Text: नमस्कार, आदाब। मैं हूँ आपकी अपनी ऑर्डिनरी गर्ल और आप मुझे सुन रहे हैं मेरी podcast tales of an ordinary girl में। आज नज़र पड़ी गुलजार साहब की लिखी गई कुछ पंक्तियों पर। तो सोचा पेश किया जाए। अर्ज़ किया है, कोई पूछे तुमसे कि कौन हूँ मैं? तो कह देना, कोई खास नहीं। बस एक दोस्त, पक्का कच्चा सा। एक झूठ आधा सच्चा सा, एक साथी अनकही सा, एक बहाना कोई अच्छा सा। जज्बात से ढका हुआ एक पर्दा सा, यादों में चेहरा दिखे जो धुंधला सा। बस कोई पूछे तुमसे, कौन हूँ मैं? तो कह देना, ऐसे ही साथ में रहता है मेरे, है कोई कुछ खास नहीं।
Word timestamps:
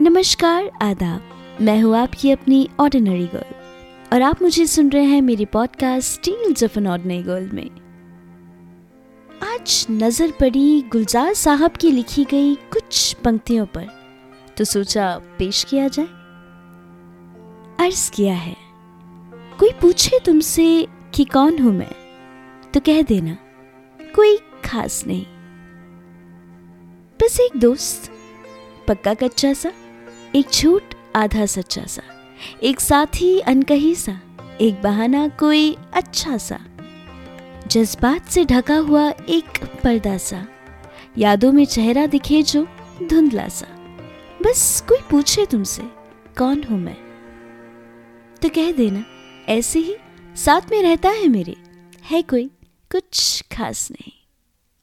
नमस्कार, 0.00 0.70
आदाब। 0.82 1.58
मैं 1.60 1.80
हूँ 1.82 1.96
आपकी 1.96 2.30
अपनी 2.30 2.68
ऑर्डिनरी 2.80 3.26
गर्ल 3.26 3.54
और 4.12 4.22
आप 4.22 4.40
मुझे 4.42 4.64
सुन 4.66 4.90
रहे 4.90 5.04
हैं 5.04 5.20
मेरी 5.22 5.44
podcast 5.44 6.20
tales 6.22 6.64
of 6.64 6.78
an 6.78 6.86
ordinary 6.86 7.22
girl 7.22 7.50
में। 7.52 7.70
आज 9.42 9.86
नज़र 9.90 10.30
पड़ी 10.30 10.82
गुलजार 10.82 11.32
साहब 11.34 11.76
की 11.80 11.90
लिखी 11.90 12.24
गई 12.24 12.54
कुछ 12.72 13.12
पंक्तियों 13.14 13.64
पर। 13.66 13.86
तो 14.56 14.64
सोचा 14.64 15.08
पेश 15.38 15.62
किया 15.64 15.86
जाए। 15.88 16.06
अर्ज़ 17.80 18.10
किया 18.12 18.34
है, 18.34 18.56
कोई 19.58 19.70
पूछे 19.72 20.20
तुमसे 20.24 20.86
कि 21.14 21.24
कौन 21.24 21.58
हूँ 21.58 21.72
मैं? 21.72 21.90
तो 22.74 22.80
कह 22.80 23.02
देना, 23.02 23.36
कोई 24.00 24.36
खास 24.64 25.02
नहीं। 25.06 25.24
बस 27.20 27.40
एक 27.40 27.58
दोस्त, 27.60 28.10
पक्का 28.88 29.14
कच्चा 29.14 29.52
सा। 29.52 29.72
एक 30.36 30.46
झूठ 30.52 30.82
आधा 31.16 31.46
सच्चा 31.46 31.84
सा, 31.84 32.02
एक 32.62 32.80
साथी 32.80 33.40
अनकही 33.40 33.94
सा, 33.94 34.20
एक 34.60 34.82
बहाना 34.82 35.28
कोई 35.28 35.76
अच्छा 35.92 36.36
सा। 36.36 36.58
जज्बात 37.66 38.28
से 38.28 38.44
ढका 38.44 38.76
हुआ 38.76 39.10
एक 39.28 39.64
पर्दा 39.84 40.16
सा, 40.16 40.46
यादों 41.18 41.52
में 41.52 41.64
चेहरा 41.64 42.06
दिखे 42.06 42.42
जो 42.42 42.66
धुंधला 43.02 43.48
सा। 43.48 43.66
बस 44.42 44.84
कोई 44.88 44.98
पूछे 45.10 45.46
तुमसे, 45.46 45.82
कौन 46.38 46.62
हूँ 46.62 46.80
मैं? 46.80 46.96
तो 48.42 48.48
कह 48.48 48.72
देना, 48.72 49.04
ऐसे 49.48 49.78
ही 49.78 49.96
साथ 50.36 50.60
में 50.70 50.82
रहता 50.82 51.08
है 51.08 51.28
मेरे, 51.28 51.56
है 52.04 52.22
कोई 52.22 52.50
कुछ 52.92 53.44
खास 53.52 53.90
नहीं। 53.90 54.25